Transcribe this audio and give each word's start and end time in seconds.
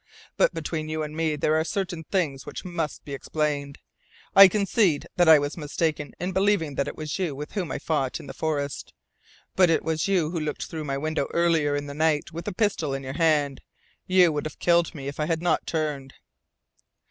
But 0.35 0.51
between 0.51 0.89
you 0.89 1.03
and 1.03 1.15
me 1.15 1.35
there 1.35 1.55
are 1.59 1.63
certain 1.63 2.05
things 2.05 2.43
which 2.43 2.65
must 2.65 3.05
be 3.05 3.13
explained. 3.13 3.77
I 4.35 4.47
concede 4.47 5.05
that 5.15 5.29
I 5.29 5.37
was 5.37 5.57
mistaken 5.57 6.13
in 6.19 6.31
believing 6.31 6.73
that 6.73 6.87
it 6.87 6.95
was 6.95 7.19
you 7.19 7.35
with 7.35 7.51
whom 7.51 7.71
I 7.71 7.77
fought 7.77 8.19
in 8.19 8.25
the 8.25 8.33
forest. 8.33 8.93
But 9.55 9.69
it 9.69 9.83
was 9.83 10.07
you 10.07 10.31
who 10.31 10.39
looked 10.39 10.65
through 10.65 10.85
my 10.85 10.97
window 10.97 11.27
earlier 11.35 11.75
in 11.75 11.85
the 11.85 11.93
night, 11.93 12.31
with 12.31 12.47
a 12.47 12.51
pistol 12.51 12.95
in 12.95 13.03
your 13.03 13.13
hand. 13.13 13.61
You 14.07 14.31
would 14.31 14.47
have 14.47 14.57
killed 14.57 14.95
me 14.95 15.07
if 15.07 15.19
I 15.19 15.27
had 15.27 15.43
not 15.43 15.67
turned." 15.67 16.15